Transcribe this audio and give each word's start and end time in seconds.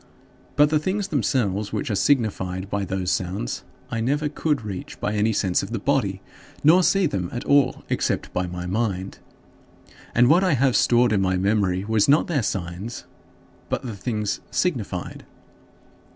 But 0.55 0.71
the 0.71 0.79
things 0.79 1.09
themselves 1.09 1.71
which 1.71 1.87
were 1.91 1.95
signified 1.95 2.71
by 2.71 2.85
those 2.85 3.11
sounds 3.11 3.63
I 3.91 4.01
never 4.01 4.29
could 4.29 4.63
reach 4.65 4.99
by 4.99 5.13
any 5.13 5.31
sense 5.31 5.61
of 5.61 5.69
the 5.69 5.77
body 5.77 6.23
nor 6.63 6.81
see 6.81 7.05
them 7.05 7.29
at 7.31 7.43
all 7.45 7.83
except 7.87 8.33
by 8.33 8.47
my 8.47 8.65
mind. 8.65 9.19
And 10.15 10.27
what 10.27 10.43
I 10.43 10.53
have 10.55 10.75
stored 10.75 11.13
in 11.13 11.21
my 11.21 11.37
memory 11.37 11.85
was 11.85 12.09
not 12.09 12.25
their 12.25 12.41
signs, 12.41 13.03
but 13.69 13.83
the 13.83 13.95
things 13.95 14.39
signified. 14.49 15.23